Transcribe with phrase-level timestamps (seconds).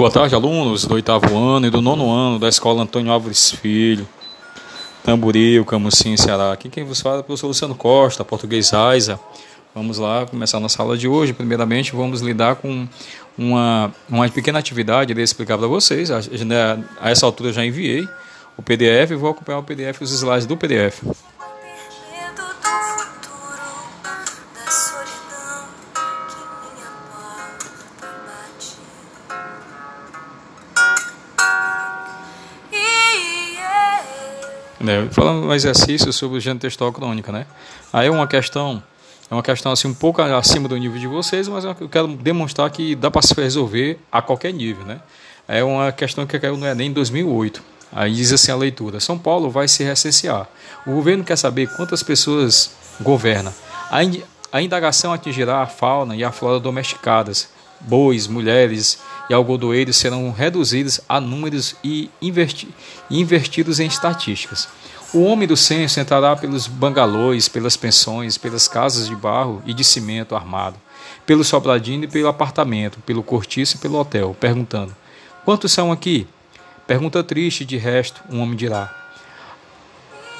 [0.00, 4.08] Boa tarde, alunos do oitavo ano e do nono ano da Escola Antônio Álvares Filho,
[5.04, 6.54] Tamboril, Camusim, Ceará.
[6.54, 9.20] Aqui quem vos fala é o professor Luciano Costa, português Aiza.
[9.74, 11.34] Vamos lá começar a nossa aula de hoje.
[11.34, 12.88] Primeiramente, vamos lidar com
[13.36, 16.10] uma, uma pequena atividade, irei explicar para vocês.
[16.10, 16.20] A,
[16.98, 18.08] a essa altura eu já enviei
[18.56, 21.02] o PDF e vou acompanhar o PDF, os slides do PDF.
[34.80, 35.08] Né?
[35.10, 37.46] Falando um exercício sobre o gênero crônica, né?
[37.92, 38.82] Aí é uma questão,
[39.30, 42.70] é uma questão assim um pouco acima do nível de vocês, mas eu quero demonstrar
[42.70, 45.00] que dá para se resolver a qualquer nível, né?
[45.46, 47.62] É uma questão que caiu no Enem em 2008.
[47.92, 50.48] Aí diz assim a leitura: São Paulo vai se recensear.
[50.86, 53.52] O governo quer saber quantas pessoas governa.
[54.52, 57.50] A indagação atingirá a fauna e a flora domesticadas.
[57.80, 62.66] Bois, mulheres e algodoeiros serão reduzidos a números e inverti
[63.08, 64.68] invertidos em estatísticas.
[65.14, 69.84] O homem do censo entrará pelos bangalôs, pelas pensões, pelas casas de barro e de
[69.84, 70.76] cimento armado,
[71.24, 74.94] pelo sobradinho e pelo apartamento, pelo cortiço e pelo hotel, perguntando:
[75.44, 76.26] Quantos são aqui?
[76.84, 78.92] Pergunta triste, de resto, um homem dirá: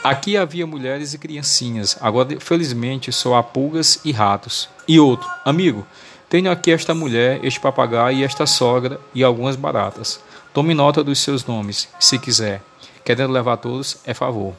[0.03, 4.69] Aqui havia mulheres e criancinhas, agora felizmente só há pulgas e ratos.
[4.89, 5.87] E outro: Amigo,
[6.31, 10.21] tenho aqui esta mulher, este papagaio e esta sogra e algumas baratas.
[10.55, 12.63] Tome nota dos seus nomes, se quiser.
[13.05, 14.55] Querendo levar todos, é favor.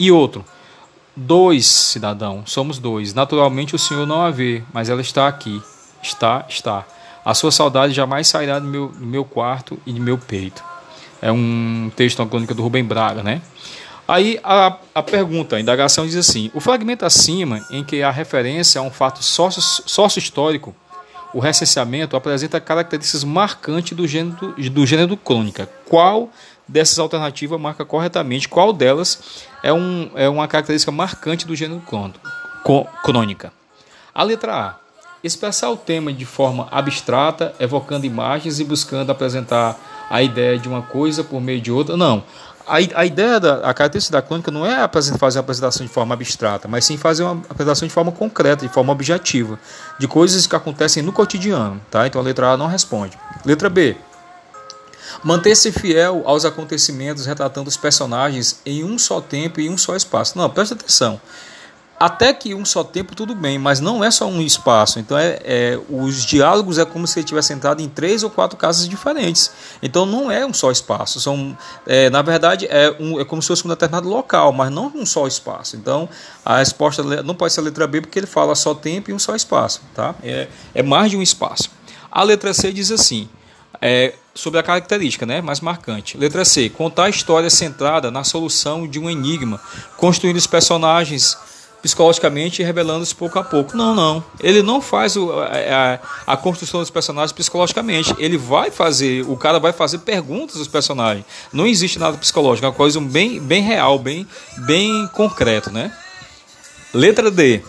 [0.00, 0.44] E outro.
[1.14, 3.14] Dois, cidadão, somos dois.
[3.14, 5.62] Naturalmente o senhor não a vê, mas ela está aqui.
[6.02, 6.84] Está, está.
[7.24, 10.64] A sua saudade jamais sairá do meu, do meu quarto e do meu peito.
[11.20, 13.40] É um texto, uma crônica do Rubem Braga, né?
[14.08, 18.80] Aí a, a pergunta, a indagação diz assim: o fragmento acima, em que há referência
[18.80, 20.74] a um fato sócio-histórico,
[21.32, 25.68] o recenseamento apresenta características marcantes do gênero, do gênero crônica.
[25.88, 26.30] Qual
[26.68, 28.48] dessas alternativas marca corretamente?
[28.48, 31.82] Qual delas é, um, é uma característica marcante do gênero
[33.02, 33.52] crônica?
[34.14, 34.82] A letra A.
[35.24, 39.78] Expressar o tema de forma abstrata, evocando imagens e buscando apresentar
[40.10, 41.96] a ideia de uma coisa por meio de outra.
[41.96, 42.24] Não
[42.72, 46.14] a, a ideia da a característica da crônica não é fazer uma apresentação de forma
[46.14, 49.58] abstrata, mas sim fazer uma apresentação de forma concreta, de forma objetiva,
[49.98, 51.80] de coisas que acontecem no cotidiano.
[51.90, 52.06] Tá?
[52.06, 53.18] Então a letra A não responde.
[53.44, 53.94] Letra B.
[55.22, 59.94] Manter-se fiel aos acontecimentos retratando os personagens em um só tempo e em um só
[59.94, 60.38] espaço.
[60.38, 61.20] Não, presta atenção
[62.04, 64.98] até que um só tempo tudo bem, mas não é só um espaço.
[64.98, 68.58] Então é, é os diálogos é como se ele tivesse entrado em três ou quatro
[68.58, 69.52] casas diferentes.
[69.80, 71.20] Então não é um só espaço.
[71.20, 74.90] São é, na verdade é, um, é como se fosse um determinado local, mas não
[74.92, 75.76] um só espaço.
[75.76, 76.08] Então
[76.44, 79.18] a resposta não pode ser a letra B porque ele fala só tempo e um
[79.20, 80.12] só espaço, tá?
[80.24, 81.70] É, é mais de um espaço.
[82.10, 83.28] A letra C diz assim.
[83.80, 86.16] É, sobre a característica né, mais marcante.
[86.16, 86.68] Letra C.
[86.68, 89.60] Contar a história centrada na solução de um enigma,
[89.96, 91.36] construindo os personagens
[91.82, 93.76] psicologicamente revelando-se pouco a pouco.
[93.76, 94.24] Não, não.
[94.40, 98.14] Ele não faz o, a, a, construção dos personagens psicologicamente.
[98.18, 101.26] Ele vai fazer, o cara vai fazer perguntas aos personagens.
[101.52, 104.26] Não existe nada psicológico, é uma coisa bem, bem real, bem,
[104.58, 105.92] bem concreto, né?
[106.94, 107.62] Letra D.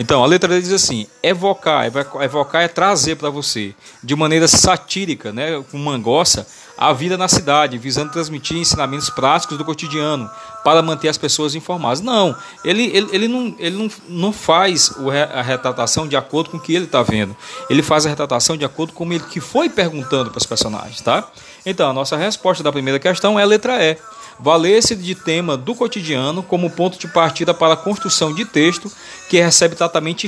[0.00, 1.86] Então, a letra D diz assim: evocar,
[2.22, 6.46] evocar é trazer para você, de maneira satírica, né, com mangossa,
[6.78, 10.30] a vida na cidade, visando transmitir ensinamentos práticos do cotidiano
[10.62, 12.00] para manter as pessoas informadas.
[12.00, 14.94] Não, ele, ele, ele, não, ele não, não faz
[15.34, 17.36] a retratação de acordo com o que ele está vendo.
[17.68, 21.26] Ele faz a retratação de acordo com ele que foi perguntando para os personagens, tá?
[21.66, 23.98] Então, a nossa resposta da primeira questão é a letra E
[24.38, 28.90] valer-se de tema do cotidiano como ponto de partida para a construção de texto
[29.28, 30.24] que recebe tratamento,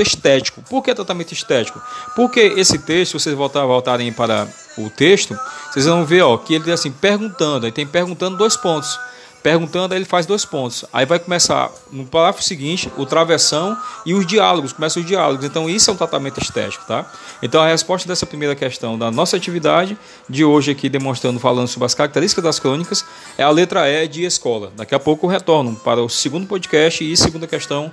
[0.00, 0.62] estético.
[0.62, 1.80] Por que tratamento estético?
[2.16, 5.38] Porque esse texto, se vocês voltar, voltarem para o texto,
[5.70, 8.98] vocês vão ver ó, que ele diz assim, perguntando, aí tem perguntando dois pontos
[9.44, 10.86] perguntando, aí ele faz dois pontos.
[10.90, 13.76] Aí vai começar no parágrafo seguinte o travessão
[14.06, 15.44] e os diálogos, começam os diálogos.
[15.44, 17.04] Então isso é um tratamento estético, tá?
[17.42, 21.84] Então a resposta dessa primeira questão da nossa atividade de hoje aqui demonstrando falando sobre
[21.84, 23.04] as características das crônicas
[23.36, 24.72] é a letra E de escola.
[24.74, 27.92] Daqui a pouco eu retorno para o segundo podcast e segunda questão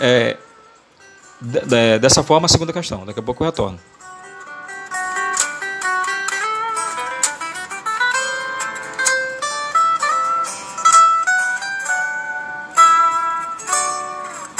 [0.00, 0.36] é,
[2.00, 3.06] dessa forma a segunda questão.
[3.06, 3.78] Daqui a pouco eu retorno.